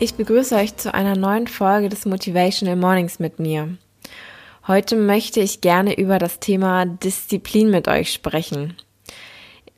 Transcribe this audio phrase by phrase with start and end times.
[0.00, 3.78] Ich begrüße euch zu einer neuen Folge des Motivational Mornings mit mir.
[4.66, 8.76] Heute möchte ich gerne über das Thema Disziplin mit euch sprechen.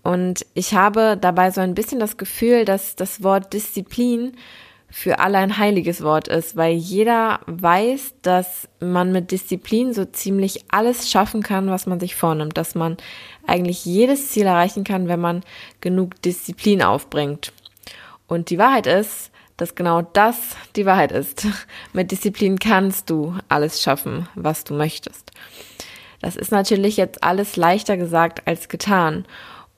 [0.03, 4.33] Und ich habe dabei so ein bisschen das Gefühl, dass das Wort Disziplin
[4.89, 10.65] für alle ein heiliges Wort ist, weil jeder weiß, dass man mit Disziplin so ziemlich
[10.71, 12.97] alles schaffen kann, was man sich vornimmt, dass man
[13.47, 15.43] eigentlich jedes Ziel erreichen kann, wenn man
[15.83, 17.53] genug Disziplin aufbringt.
[18.29, 20.37] Und die Wahrheit ist, dass genau das
[20.77, 21.47] die Wahrheit ist.
[21.93, 25.31] Mit Disziplin kannst du alles schaffen, was du möchtest.
[26.21, 29.27] Das ist natürlich jetzt alles leichter gesagt als getan.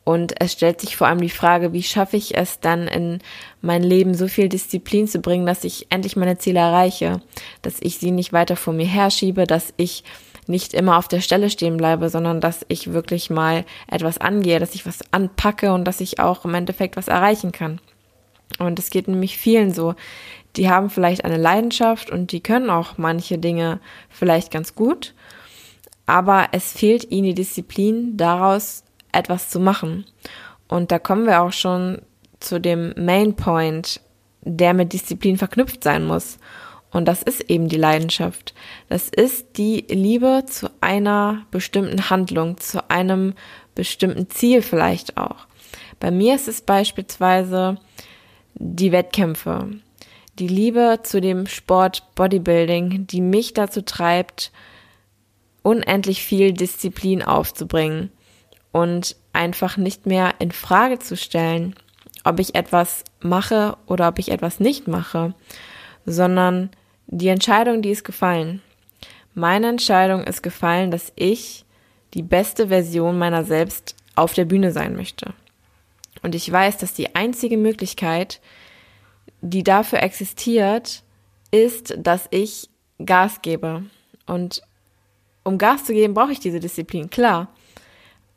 [0.05, 3.19] Und es stellt sich vor allem die Frage, wie schaffe ich es dann in
[3.61, 7.21] mein Leben so viel Disziplin zu bringen, dass ich endlich meine Ziele erreiche,
[7.61, 10.05] dass ich sie nicht weiter vor mir herschiebe, dass ich
[10.47, 14.75] nicht immer auf der Stelle stehen bleibe, sondern dass ich wirklich mal etwas angehe, dass
[14.75, 17.79] ich was anpacke und dass ich auch im Endeffekt was erreichen kann.
[18.59, 19.95] Und es geht nämlich vielen so.
[20.57, 25.15] Die haben vielleicht eine Leidenschaft und die können auch manche Dinge vielleicht ganz gut,
[26.07, 28.83] aber es fehlt ihnen die Disziplin, daraus
[29.13, 30.07] etwas zu machen.
[30.67, 32.03] Und da kommen wir auch schon
[32.41, 34.01] zu dem Main Point,
[34.43, 36.39] der mit Disziplin verknüpft sein muss.
[36.91, 38.55] Und das ist eben die Leidenschaft.
[38.89, 43.35] Das ist die Liebe zu einer bestimmten Handlung, zu einem
[43.75, 45.47] bestimmten Ziel vielleicht auch.
[46.01, 47.79] Bei mir ist es beispielsweise
[48.59, 49.71] die Wettkämpfe,
[50.39, 54.53] die Liebe zu dem Sport Bodybuilding, die mich dazu treibt,
[55.63, 58.11] unendlich viel Disziplin aufzubringen
[58.73, 61.75] und einfach nicht mehr in Frage zu stellen,
[62.25, 65.35] ob ich etwas mache oder ob ich etwas nicht mache,
[66.05, 66.71] sondern
[67.07, 68.61] die Entscheidung, die ist gefallen.
[69.35, 71.65] Meine Entscheidung ist gefallen, dass ich
[72.15, 75.33] die beste Version meiner selbst auf der Bühne sein möchte.
[76.23, 78.41] Und ich weiß, dass die einzige Möglichkeit,
[79.41, 81.03] die dafür existiert,
[81.51, 82.69] ist, dass ich
[83.05, 83.85] Gas gebe.
[84.27, 84.63] Und
[85.45, 87.49] um Gas zu geben, brauche ich diese Disziplin, klar.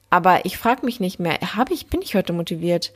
[0.09, 2.93] Aber ich frage mich nicht mehr, habe ich, bin ich heute motiviert?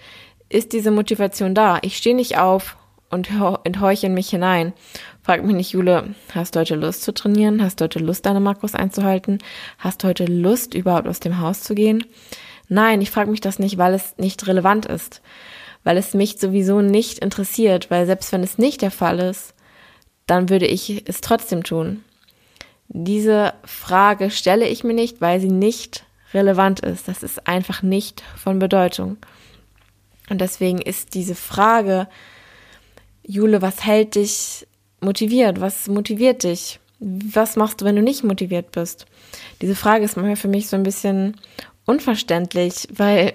[0.50, 1.80] Ist diese Motivation da?
[1.82, 2.78] Ich stehe nicht auf
[3.10, 3.30] und
[3.64, 4.74] enthorche in mich hinein.
[5.22, 7.64] Frag mich nicht, Jule, hast du heute Lust zu trainieren?
[7.64, 9.40] Hast du heute Lust, deine Makros einzuhalten?
[9.78, 12.06] Hast du heute Lust, überhaupt aus dem Haus zu gehen?
[12.68, 15.22] Nein, ich frage mich das nicht, weil es nicht relevant ist,
[15.84, 19.54] weil es mich sowieso nicht interessiert, weil selbst wenn es nicht der Fall ist,
[20.26, 22.04] dann würde ich es trotzdem tun.
[22.88, 27.08] Diese Frage stelle ich mir nicht, weil sie nicht relevant ist.
[27.08, 29.18] Das ist einfach nicht von Bedeutung.
[30.30, 32.08] Und deswegen ist diese Frage,
[33.24, 34.68] Jule, was hält dich
[35.02, 35.62] motiviert?
[35.62, 36.80] Was motiviert dich?
[37.00, 39.06] Was machst du, wenn du nicht motiviert bist?
[39.62, 41.38] Diese Frage ist manchmal für mich so ein bisschen
[41.86, 43.34] unverständlich, weil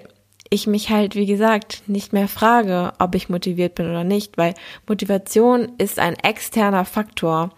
[0.49, 4.53] ich mich halt, wie gesagt, nicht mehr frage, ob ich motiviert bin oder nicht, weil
[4.85, 7.51] Motivation ist ein externer Faktor,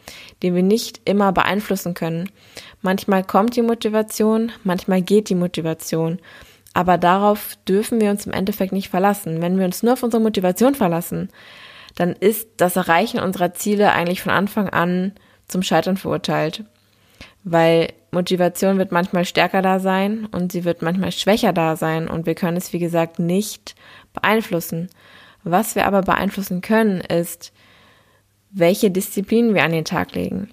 [0.44, 2.30] den wir nicht immer beeinflussen können.
[2.82, 6.20] Manchmal kommt die Motivation, manchmal geht die Motivation.
[6.76, 9.42] Aber darauf dürfen wir uns im Endeffekt nicht verlassen.
[9.42, 11.30] Wenn wir uns nur auf unsere Motivation verlassen,
[11.96, 15.14] dann ist das Erreichen unserer Ziele eigentlich von Anfang an
[15.48, 16.64] zum Scheitern verurteilt
[17.44, 22.26] weil Motivation wird manchmal stärker da sein und sie wird manchmal schwächer da sein und
[22.26, 23.76] wir können es, wie gesagt, nicht
[24.14, 24.90] beeinflussen.
[25.44, 27.52] Was wir aber beeinflussen können, ist,
[28.52, 30.50] welche Disziplinen wir an den Tag legen.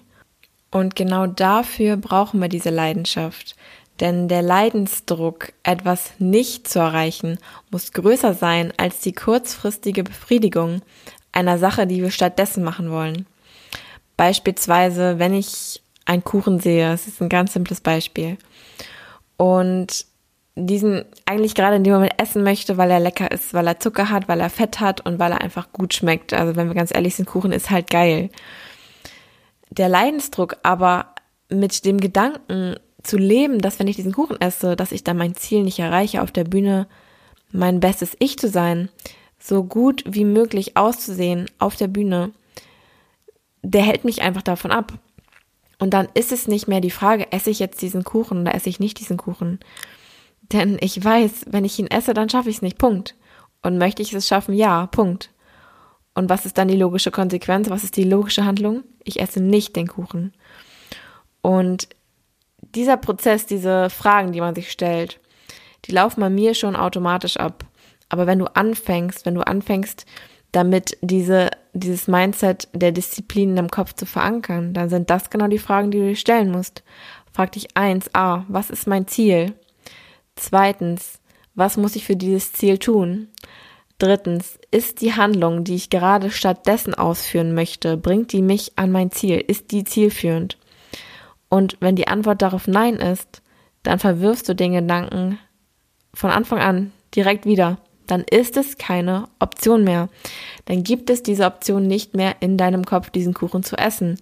[0.71, 3.55] Und genau dafür brauchen wir diese Leidenschaft.
[3.99, 7.37] Denn der Leidensdruck, etwas nicht zu erreichen,
[7.69, 10.81] muss größer sein als die kurzfristige Befriedigung
[11.31, 13.27] einer Sache, die wir stattdessen machen wollen.
[14.17, 16.93] Beispielsweise, wenn ich einen Kuchen sehe.
[16.93, 18.37] Es ist ein ganz simples Beispiel.
[19.37, 20.05] Und
[20.55, 24.09] diesen eigentlich gerade in dem Moment essen möchte, weil er lecker ist, weil er Zucker
[24.09, 26.33] hat, weil er Fett hat und weil er einfach gut schmeckt.
[26.33, 28.29] Also wenn wir ganz ehrlich sind, Kuchen ist halt geil.
[29.69, 31.15] Der Leidensdruck aber
[31.49, 35.35] mit dem Gedanken zu leben, dass wenn ich diesen Kuchen esse, dass ich dann mein
[35.35, 36.87] Ziel nicht erreiche, auf der Bühne
[37.51, 38.89] mein bestes Ich zu sein,
[39.39, 42.31] so gut wie möglich auszusehen auf der Bühne,
[43.63, 44.93] der hält mich einfach davon ab.
[45.81, 48.69] Und dann ist es nicht mehr die Frage, esse ich jetzt diesen Kuchen oder esse
[48.69, 49.59] ich nicht diesen Kuchen.
[50.43, 52.77] Denn ich weiß, wenn ich ihn esse, dann schaffe ich es nicht.
[52.77, 53.15] Punkt.
[53.63, 54.53] Und möchte ich es schaffen?
[54.53, 55.31] Ja, Punkt.
[56.13, 57.71] Und was ist dann die logische Konsequenz?
[57.71, 58.83] Was ist die logische Handlung?
[59.03, 60.33] Ich esse nicht den Kuchen.
[61.41, 61.87] Und
[62.59, 65.19] dieser Prozess, diese Fragen, die man sich stellt,
[65.85, 67.65] die laufen bei mir schon automatisch ab.
[68.07, 70.05] Aber wenn du anfängst, wenn du anfängst,
[70.51, 75.47] damit diese, dieses Mindset der Disziplin in deinem Kopf zu verankern, dann sind das genau
[75.47, 76.83] die Fragen, die du dir stellen musst.
[77.31, 79.53] Frag dich eins, a, was ist mein Ziel?
[80.35, 81.19] Zweitens,
[81.55, 83.29] was muss ich für dieses Ziel tun?
[83.97, 89.11] Drittens, ist die Handlung, die ich gerade stattdessen ausführen möchte, bringt die mich an mein
[89.11, 89.37] Ziel?
[89.37, 90.57] Ist die zielführend?
[91.49, 93.41] Und wenn die Antwort darauf Nein ist,
[93.83, 95.37] dann verwirfst du den Gedanken
[96.13, 97.77] von Anfang an direkt wieder.
[98.07, 100.09] Dann ist es keine Option mehr.
[100.65, 104.17] Dann gibt es diese Option nicht mehr in deinem Kopf, diesen Kuchen zu essen,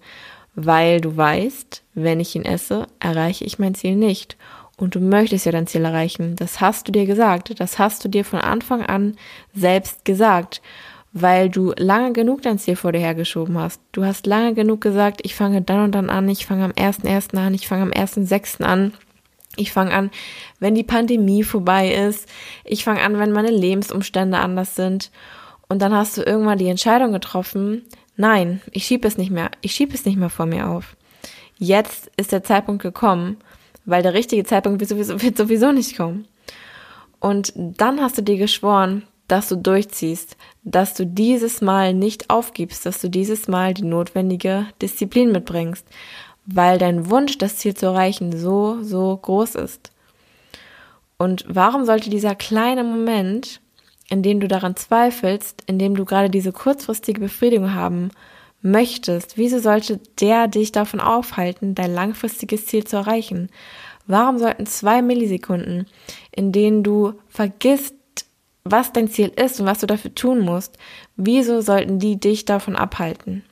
[0.54, 4.36] weil du weißt, wenn ich ihn esse, erreiche ich mein Ziel nicht.
[4.76, 6.36] Und du möchtest ja dein Ziel erreichen.
[6.36, 7.60] Das hast du dir gesagt.
[7.60, 9.16] Das hast du dir von Anfang an
[9.54, 10.62] selbst gesagt
[11.12, 13.80] weil du lange genug dein Ziel vor dir hergeschoben hast.
[13.92, 17.36] Du hast lange genug gesagt, ich fange dann und dann an, ich fange am 1.1.
[17.36, 18.62] an, ich fange am 1.6.
[18.62, 18.92] an.
[19.56, 20.10] Ich fange an,
[20.58, 22.28] wenn die Pandemie vorbei ist.
[22.64, 25.10] Ich fange an, wenn meine Lebensumstände anders sind.
[25.68, 27.82] Und dann hast du irgendwann die Entscheidung getroffen,
[28.16, 30.96] nein, ich schiebe es nicht mehr, ich schiebe es nicht mehr vor mir auf.
[31.58, 33.36] Jetzt ist der Zeitpunkt gekommen,
[33.84, 36.26] weil der richtige Zeitpunkt wird sowieso, wird sowieso nicht kommen.
[37.18, 42.84] Und dann hast du dir geschworen, dass du durchziehst, dass du dieses Mal nicht aufgibst,
[42.84, 45.86] dass du dieses Mal die notwendige Disziplin mitbringst,
[46.52, 49.90] weil dein Wunsch, das Ziel zu erreichen, so, so groß ist.
[51.18, 53.60] Und warum sollte dieser kleine Moment,
[54.08, 58.10] in dem du daran zweifelst, in dem du gerade diese kurzfristige Befriedigung haben
[58.62, 63.50] möchtest, wieso sollte der dich davon aufhalten, dein langfristiges Ziel zu erreichen?
[64.06, 65.86] Warum sollten zwei Millisekunden,
[66.32, 67.94] in denen du vergisst,
[68.64, 70.76] was dein Ziel ist und was du dafür tun musst,
[71.16, 73.44] wieso sollten die dich davon abhalten?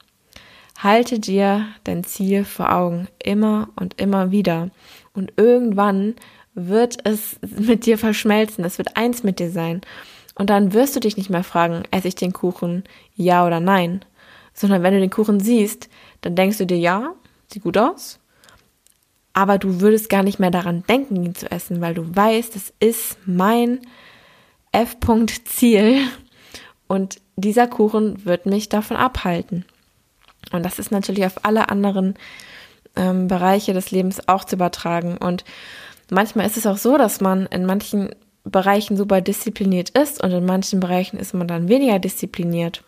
[0.78, 4.70] Halte dir dein Ziel vor Augen immer und immer wieder.
[5.12, 6.14] Und irgendwann
[6.54, 9.80] wird es mit dir verschmelzen, es wird eins mit dir sein.
[10.36, 12.84] Und dann wirst du dich nicht mehr fragen, esse ich den Kuchen,
[13.16, 14.04] ja oder nein,
[14.54, 15.88] sondern wenn du den Kuchen siehst,
[16.20, 17.14] dann denkst du dir, ja,
[17.52, 18.20] sieht gut aus,
[19.32, 22.72] aber du würdest gar nicht mehr daran denken, ihn zu essen, weil du weißt, es
[22.78, 23.80] ist mein
[24.70, 26.02] F-Punkt Ziel
[26.86, 29.64] und dieser Kuchen wird mich davon abhalten.
[30.52, 32.14] Und das ist natürlich auf alle anderen
[32.96, 35.16] ähm, Bereiche des Lebens auch zu übertragen.
[35.16, 35.44] Und
[36.10, 38.10] manchmal ist es auch so, dass man in manchen
[38.44, 42.82] Bereichen super diszipliniert ist und in manchen Bereichen ist man dann weniger diszipliniert.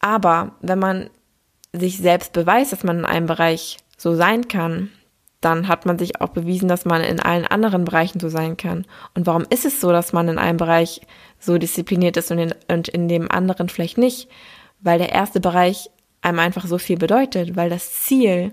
[0.00, 1.10] Aber wenn man
[1.72, 4.90] sich selbst beweist, dass man in einem Bereich so sein kann,
[5.40, 8.86] dann hat man sich auch bewiesen, dass man in allen anderen Bereichen so sein kann.
[9.14, 11.00] Und warum ist es so, dass man in einem Bereich
[11.38, 14.28] so diszipliniert ist und in, und in dem anderen vielleicht nicht?
[14.80, 15.90] Weil der erste Bereich
[16.22, 18.52] einem einfach so viel bedeutet, weil das Ziel,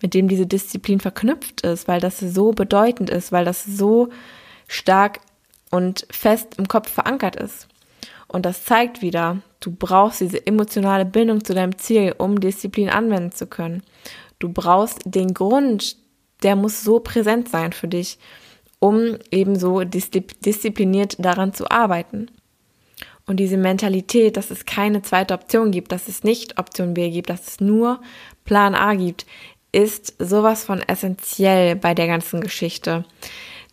[0.00, 4.08] mit dem diese Disziplin verknüpft ist, weil das so bedeutend ist, weil das so
[4.66, 5.20] stark
[5.70, 7.68] und fest im Kopf verankert ist.
[8.28, 13.32] Und das zeigt wieder, du brauchst diese emotionale Bindung zu deinem Ziel, um Disziplin anwenden
[13.32, 13.82] zu können.
[14.38, 15.96] Du brauchst den Grund,
[16.42, 18.18] der muss so präsent sein für dich,
[18.78, 22.30] um eben so diszipliniert daran zu arbeiten.
[23.26, 27.30] Und diese Mentalität, dass es keine zweite Option gibt, dass es nicht Option B gibt,
[27.30, 28.00] dass es nur
[28.44, 29.26] Plan A gibt,
[29.70, 33.04] ist sowas von essentiell bei der ganzen Geschichte.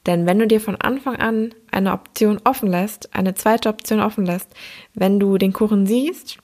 [0.06, 4.26] Denn wenn du dir von Anfang an eine Option offen lässt, eine zweite Option offen
[4.26, 4.48] lässt,
[4.94, 6.38] wenn du den Kuchen siehst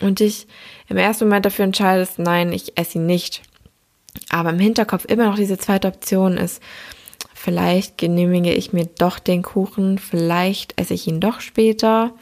[0.00, 0.46] und dich
[0.88, 3.42] im ersten Moment dafür entscheidest, nein, ich esse ihn nicht,
[4.30, 6.62] aber im Hinterkopf immer noch diese zweite Option ist,
[7.48, 12.12] vielleicht genehmige ich mir doch den Kuchen, vielleicht esse ich ihn doch später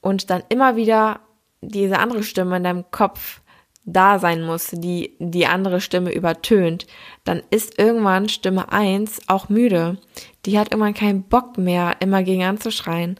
[0.00, 1.18] und dann immer wieder
[1.62, 3.40] diese andere Stimme in deinem Kopf
[3.84, 6.86] da sein muss, die die andere Stimme übertönt,
[7.24, 9.98] dann ist irgendwann Stimme 1 auch müde.
[10.46, 13.18] Die hat irgendwann keinen Bock mehr, immer gegen anzuschreien.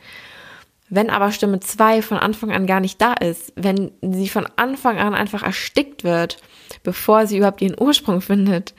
[0.91, 4.99] Wenn aber Stimme 2 von Anfang an gar nicht da ist, wenn sie von Anfang
[4.99, 6.37] an einfach erstickt wird,
[6.85, 8.75] bevor sie überhaupt ihren Ursprung findet.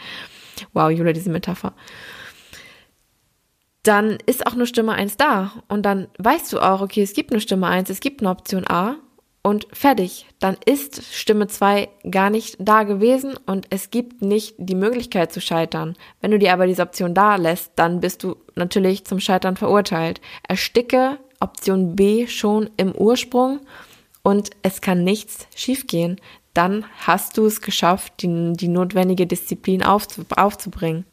[0.72, 1.74] Wow, Julia, diese Metapher.
[3.84, 5.52] Dann ist auch nur Stimme 1 da.
[5.68, 8.68] Und dann weißt du auch, okay, es gibt eine Stimme 1, es gibt eine Option
[8.68, 8.98] A
[9.44, 10.28] und fertig.
[10.40, 15.42] Dann ist Stimme 2 gar nicht da gewesen und es gibt nicht die Möglichkeit zu
[15.42, 15.96] scheitern.
[16.20, 20.22] Wenn du dir aber diese Option da lässt, dann bist du natürlich zum Scheitern verurteilt.
[20.48, 23.62] Ersticke Option B schon im Ursprung
[24.22, 26.22] und es kann nichts schiefgehen.
[26.54, 31.06] Dann hast du es geschafft, die, die notwendige Disziplin aufzu, aufzubringen.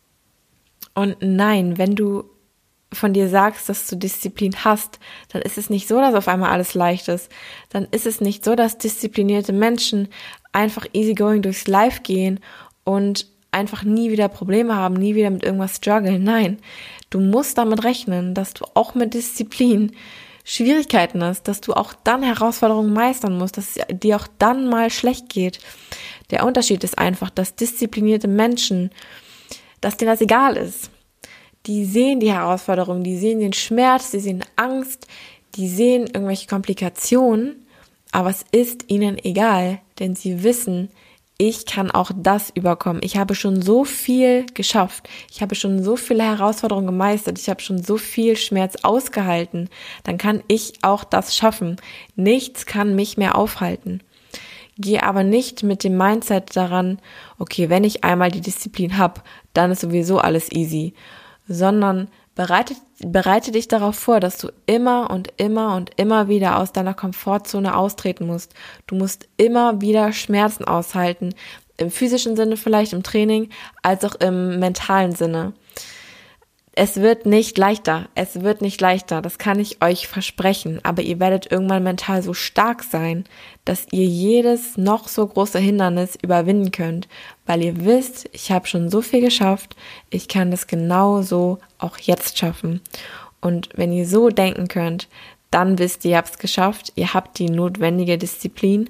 [0.94, 2.24] Und nein, wenn du
[2.92, 6.50] von dir sagst, dass du Disziplin hast, dann ist es nicht so, dass auf einmal
[6.50, 7.30] alles leicht ist.
[7.68, 10.08] Dann ist es nicht so, dass disziplinierte Menschen
[10.52, 12.40] einfach easygoing durchs Life gehen
[12.84, 16.24] und einfach nie wieder Probleme haben, nie wieder mit irgendwas strugglen.
[16.24, 16.58] Nein,
[17.10, 19.92] du musst damit rechnen, dass du auch mit Disziplin
[20.44, 24.88] Schwierigkeiten hast, dass du auch dann Herausforderungen meistern musst, dass es dir auch dann mal
[24.88, 25.60] schlecht geht.
[26.30, 28.90] Der Unterschied ist einfach, dass disziplinierte Menschen,
[29.82, 30.90] dass denen das egal ist
[31.66, 35.06] die sehen die Herausforderung, die sehen den Schmerz, die sehen Angst,
[35.54, 37.66] die sehen irgendwelche Komplikationen,
[38.12, 40.88] aber es ist ihnen egal, denn sie wissen,
[41.40, 43.00] ich kann auch das überkommen.
[43.04, 45.08] Ich habe schon so viel geschafft.
[45.30, 47.38] Ich habe schon so viele Herausforderungen gemeistert.
[47.38, 49.70] Ich habe schon so viel Schmerz ausgehalten.
[50.02, 51.76] Dann kann ich auch das schaffen.
[52.16, 54.02] Nichts kann mich mehr aufhalten.
[54.78, 56.98] Gehe aber nicht mit dem Mindset daran,
[57.38, 59.20] okay, wenn ich einmal die Disziplin habe,
[59.52, 60.92] dann ist sowieso alles easy
[61.48, 66.72] sondern bereite, bereite dich darauf vor, dass du immer und immer und immer wieder aus
[66.72, 68.54] deiner Komfortzone austreten musst.
[68.86, 71.34] Du musst immer wieder Schmerzen aushalten,
[71.78, 73.50] im physischen Sinne vielleicht im Training,
[73.82, 75.54] als auch im mentalen Sinne
[76.80, 78.08] es wird nicht leichter.
[78.14, 79.20] Es wird nicht leichter.
[79.20, 80.78] Das kann ich euch versprechen.
[80.84, 83.24] Aber ihr werdet irgendwann mental so stark sein,
[83.64, 87.08] dass ihr jedes noch so große Hindernis überwinden könnt,
[87.46, 89.74] weil ihr wisst, ich habe schon so viel geschafft.
[90.08, 92.80] Ich kann das genauso auch jetzt schaffen.
[93.40, 95.08] Und wenn ihr so denken könnt,
[95.50, 96.92] dann wisst ihr, ihr habt es geschafft.
[96.94, 98.88] Ihr habt die notwendige Disziplin,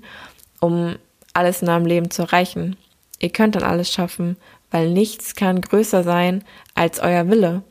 [0.61, 0.97] um
[1.33, 2.76] alles in eurem Leben zu erreichen.
[3.18, 4.37] Ihr könnt dann alles schaffen,
[4.71, 7.62] weil nichts kann größer sein als euer Wille.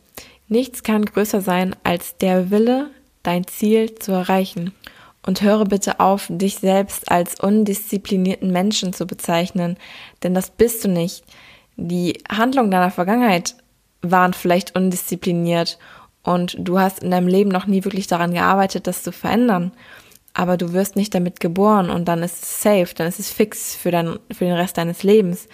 [0.50, 2.90] Nichts kann größer sein als der Wille,
[3.24, 4.74] dein Ziel zu erreichen.
[5.26, 9.76] Und höre bitte auf, dich selbst als undisziplinierten Menschen zu bezeichnen,
[10.24, 11.26] denn das bist du nicht.
[11.76, 13.56] Die Handlungen deiner Vergangenheit
[14.02, 15.80] waren vielleicht undiszipliniert
[16.24, 19.74] und du hast in deinem Leben noch nie wirklich daran gearbeitet, das zu verändern.
[20.34, 23.76] Aber du wirst nicht damit geboren und dann ist es safe, dann ist es fix
[23.76, 25.50] für, dein, für den Rest deines Lebens.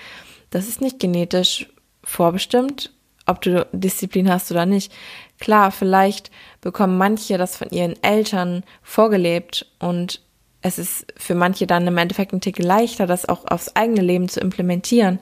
[0.52, 1.68] Das ist nicht genetisch
[2.04, 2.92] vorbestimmt
[3.26, 4.92] ob du Disziplin hast oder nicht.
[5.40, 10.22] Klar, vielleicht bekommen manche das von ihren Eltern vorgelebt und
[10.62, 14.30] es ist für manche dann im Endeffekt ein Tick leichter, das auch aufs eigene Leben
[14.30, 15.20] zu implementieren.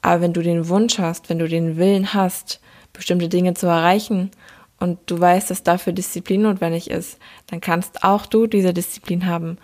[0.00, 2.60] Aber wenn du den Wunsch hast, wenn du den Willen hast,
[2.92, 4.30] bestimmte Dinge zu erreichen
[4.80, 9.58] und du weißt, dass dafür Disziplin notwendig ist, dann kannst auch du diese Disziplin haben.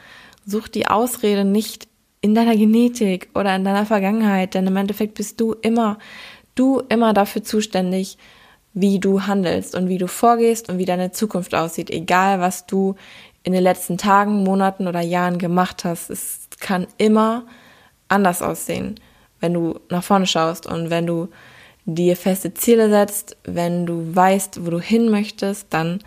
[0.45, 1.89] Such die Ausrede nicht
[2.21, 5.99] in deiner Genetik oder in deiner Vergangenheit, denn im Endeffekt bist du immer
[6.61, 8.19] du immer dafür zuständig,
[8.73, 12.95] wie du handelst und wie du vorgehst und wie deine Zukunft aussieht, egal was du
[13.43, 16.11] in den letzten Tagen, Monaten oder Jahren gemacht hast.
[16.11, 17.47] Es kann immer
[18.09, 19.01] anders aussehen,
[19.41, 21.29] wenn du nach vorne schaust und wenn du
[21.87, 26.01] dir feste Ziele setzt, wenn du weißt, wo du hin möchtest, dann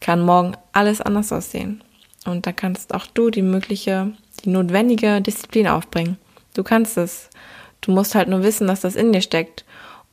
[0.00, 1.84] kann morgen alles anders aussehen.
[2.24, 6.16] Und da kannst auch du die mögliche, die notwendige Disziplin aufbringen.
[6.54, 7.28] Du kannst es.
[7.82, 9.64] Du musst halt nur wissen, dass das in dir steckt.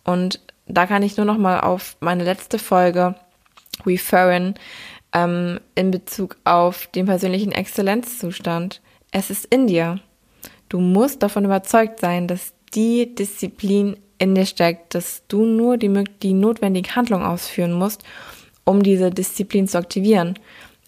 [0.04, 3.16] Und da kann ich nur noch mal auf meine letzte Folge
[3.86, 4.56] referen
[5.14, 8.82] ähm, in Bezug auf den persönlichen Exzellenzzustand.
[9.12, 10.00] Es ist in dir.
[10.68, 16.04] Du musst davon überzeugt sein, dass die Disziplin in dir steckt, dass du nur die,
[16.22, 18.04] die notwendige Handlung ausführen musst,
[18.66, 20.38] um diese Disziplin zu aktivieren.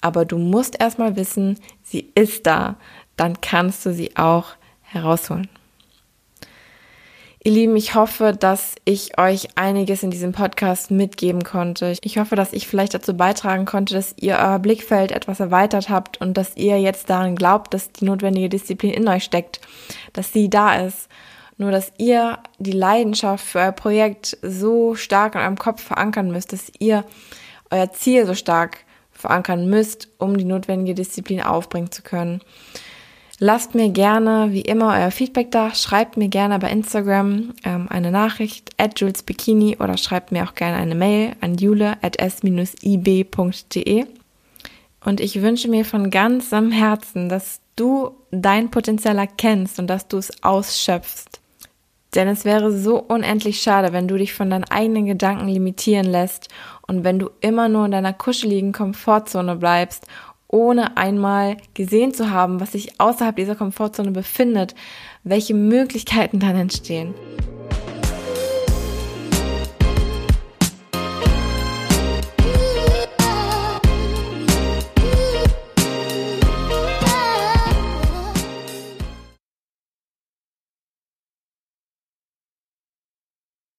[0.02, 2.76] Aber du musst erstmal wissen, sie ist da.
[3.18, 5.48] Dann kannst du sie auch herausholen.
[7.44, 11.96] Ihr Lieben, ich hoffe, dass ich euch einiges in diesem Podcast mitgeben konnte.
[12.04, 16.22] Ich hoffe, dass ich vielleicht dazu beitragen konnte, dass ihr euer Blickfeld etwas erweitert habt
[16.22, 19.60] und dass ihr jetzt daran glaubt, dass die notwendige Disziplin in euch steckt,
[20.14, 21.10] dass sie da ist.
[21.58, 26.54] Nur, dass ihr die Leidenschaft für euer Projekt so stark in eurem Kopf verankern müsst,
[26.54, 27.06] dass ihr
[27.72, 32.42] euer Ziel so stark verankern müsst, um die notwendige Disziplin aufbringen zu können.
[33.44, 35.74] Lasst mir gerne, wie immer, euer Feedback da.
[35.74, 40.54] Schreibt mir gerne bei Instagram ähm, eine Nachricht at Jules Bikini oder schreibt mir auch
[40.54, 44.06] gerne eine Mail an jule at s-ib.de.
[45.04, 50.18] Und ich wünsche mir von ganzem Herzen, dass du dein Potenzial erkennst und dass du
[50.18, 51.42] es ausschöpfst.
[52.14, 56.50] Denn es wäre so unendlich schade, wenn du dich von deinen eigenen Gedanken limitieren lässt
[56.86, 60.06] und wenn du immer nur in deiner kuscheligen Komfortzone bleibst
[60.52, 64.76] ohne einmal gesehen zu haben, was sich außerhalb dieser Komfortzone befindet,
[65.24, 67.14] welche Möglichkeiten dann entstehen.